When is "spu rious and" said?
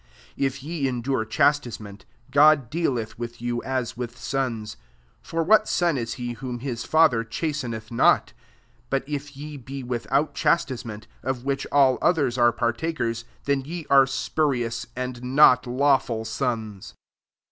14.09-15.21